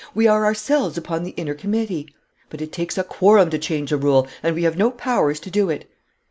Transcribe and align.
We 0.15 0.25
are 0.25 0.45
ourselves 0.45 0.97
upon 0.97 1.21
the 1.21 1.35
inner 1.37 1.53
committee.' 1.53 2.07
'But 2.49 2.59
it 2.59 2.71
takes 2.71 2.97
a 2.97 3.03
quorum 3.03 3.51
to 3.51 3.59
change 3.59 3.91
a 3.91 3.97
rule, 3.97 4.27
and 4.41 4.55
we 4.55 4.63
have 4.63 4.75
no 4.75 4.89
powers 4.89 5.39
to 5.41 5.51
do 5.51 5.69
it.' 5.69 5.87